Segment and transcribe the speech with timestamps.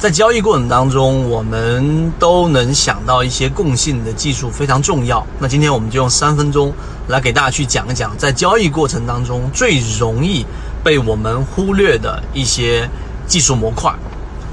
[0.00, 5.22] 在交易过程当中，我们都能想到一些共性的技术非常重要。
[5.38, 6.72] 那今天我们就用三分钟
[7.08, 10.42] 来给大家去讲一讲，在交易过程当中最容易
[10.82, 12.88] 被我们忽略的一些
[13.26, 13.92] 技术模块。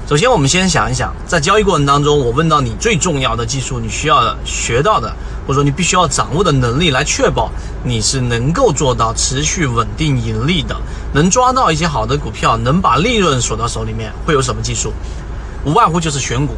[0.06, 5.10] 首先，我们先想一想，在交易过程当中，我问到你最重要的技术，你需要学到的，
[5.46, 7.50] 或者说你必须要掌握的能力，来确保
[7.82, 10.76] 你是能够做到持续稳定盈利的，
[11.14, 14.92] 能抓到一些好的股票，能把利润锁到手里面，会有什么技术？
[15.64, 16.54] 无外乎就是选股，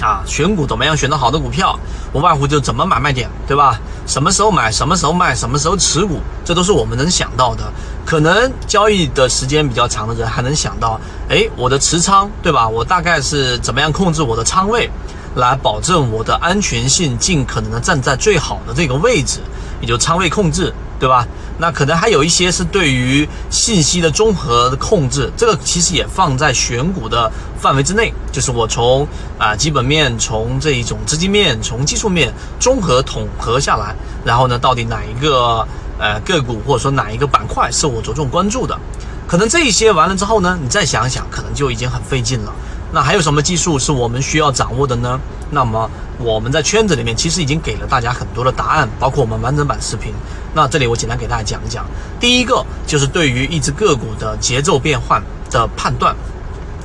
[0.00, 1.78] 啊，选股怎么样选到好的股票？
[2.12, 3.78] 无外乎就怎么买卖点，对吧？
[4.06, 7.64] 什么时候买，什么时候卖，什么时候持股，这都是我们能想到的。
[8.04, 10.98] 可能交易的时间比较长的人还能想到，
[11.28, 12.66] 哎，我的持仓，对吧？
[12.68, 14.88] 我大概是怎么样控制我的仓位，
[15.34, 19.40] 来保证我的安全性，尽可能的站在最好的这个位置，
[19.80, 20.72] 也就仓位控制。
[20.98, 21.26] 对吧？
[21.58, 28.12] 那可能还有一些是对于信息的综合控制，这个其实也放在选股的范围之内。
[28.30, 29.06] 就是我从
[29.38, 35.66] 啊基本面、从这一种资金面、从技术面综合统合下来，然后呢，到底哪一个
[35.98, 38.78] 呃个股或者说哪一个板块是我着重关注的？
[39.26, 42.52] 可能这一些完了之后呢，你再想想，可能就已经很费劲了。
[42.92, 45.18] 那还有什么技术是我们需要掌握的呢？
[45.50, 50.12] 那么我们在圈子里面其实已经给了大家很多的答案，包括我们完整版视频。
[50.54, 51.86] 那这里我简单给大家讲一讲。
[52.18, 56.14] 第一个就是对于一只个股的节奏变换的判断，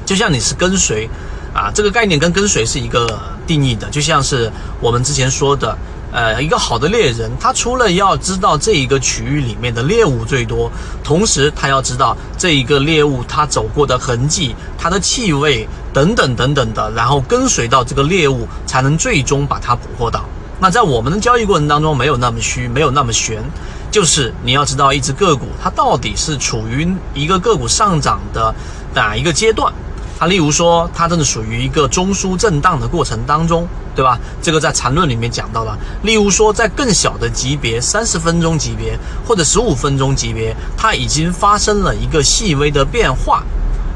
[0.05, 1.09] 就像你是跟随
[1.53, 5.77] 啊，这个概念跟跟随是一个定义的，就像是我们之前说的。
[6.13, 10.69] 呃，一个好的猎人，他除了要知道这一个区域里面的猎物最多，
[11.01, 20.23] 同时他要知道这一个猎物它走过的痕迹、它的气味等等等等的，然后跟随到这个猎物，才能最终把它捕获到。
[20.59, 23.43] 那在我们的交易过程当中，没有那么虚，没有那么悬，
[23.89, 28.53] 就是你要知道一只个股它到底是处于一个个股上涨的
[28.93, 29.73] 哪一个阶段。
[30.19, 34.19] 它例如说，它正是属于一个中枢震荡的过程当中，对吧？
[34.39, 35.75] 这个在缠论里面讲到了。
[36.03, 38.95] 例如说，在更小的级别，三十分钟级别
[39.27, 43.41] 或者十五分钟级别，它已经发生了一个细微的变化。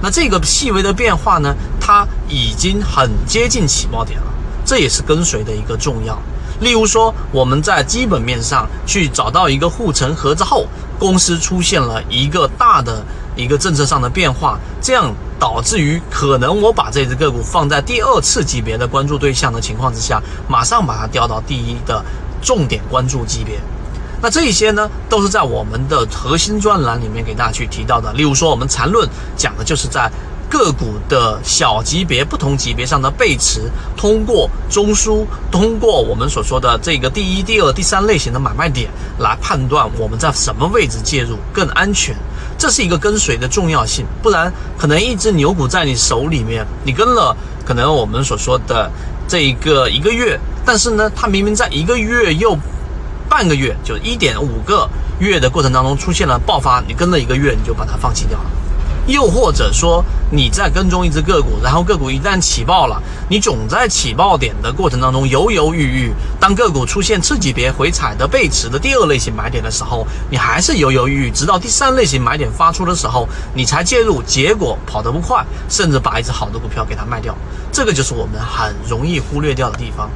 [0.02, 4.28] 那这个细微的变化呢，它已经很接近起爆点了。
[4.66, 6.18] 这也是跟随的一个重要。
[6.60, 10.66] 例如说，我们在基本面上去找到一个护城河之后，
[10.98, 15.14] 公司出现了一个大的一个政策上的变化，这样。
[15.38, 22.02] 导致于可能我把这只个股放在第二次级别的关注对象的情况之下，马上把它调到第一的
[22.42, 23.60] 重点关注级别。
[24.22, 28.14] 那这些呢，都是在我们的核心专栏里面给大家去提到的。
[28.14, 30.10] 例如说，我们缠论讲的就是在
[30.50, 38.90] 个股的小级别、不同级别上的背驰，通过中枢，通过我们所说的这个第一、第二、第三类型的买卖点
[39.20, 42.16] 来判断我们在什么位置介入更安全。
[42.58, 47.36] 这是一个跟随的重要性，不然可能一只牛股在你手里面，你跟了
[47.66, 48.90] 可能我们所说的
[49.28, 52.58] 这一个一个月，但是呢，它明明在一个月又
[53.28, 54.90] 半个月，就一点五个
[55.20, 58.46] 月的过程当中出现了爆发，你跟了一个月，你就把它放弃掉了。
[59.08, 66.12] 又或者说你在跟踪一只个股，然后个股一旦起爆了，你总在起爆点的过程当中犹犹豫豫。
[66.40, 77.36] 当个股出现次级别回踩的背驰的第二类型买点的时候，你还是犹犹豫豫，直到第三类型买点发出的时候，你才介入，结果跑得不快，甚至把一只好的股票给它卖掉。
[77.72, 80.10] 这个就是我们很容易忽略掉的地方。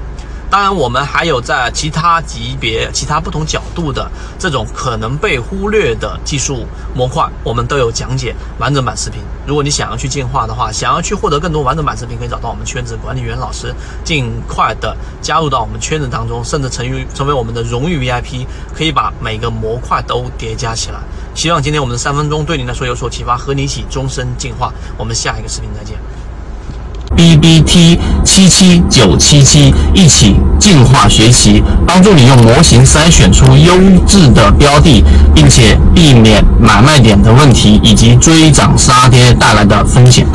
[0.49, 6.65] 当然，我们还有在其他级别、其他不同角度的这种可能被忽略的技术
[6.95, 9.21] 模块，我们都有讲解完整版视频。
[9.45, 13.71] 如果你想要去进化的话，想要去获得更多完整版视频，可以找到我们圈子管理员老师，
[14.03, 20.97] 尽快的加入到我们圈子当中，甚至成为成为我们的荣誉 VIP，可以把每个模块都叠加起来。
[21.35, 24.73] 希望今天我们的三分钟对您来说有所启发，和你一起终身进化。
[24.97, 25.95] 我们下一个视频再见。
[27.19, 33.73] B B T 七七九七七，一起进化学习，帮助你用模型筛选出优
[34.07, 35.03] 质的标的，
[35.35, 40.25] 并且避免买卖点的问题以及追涨杀跌带来的风险。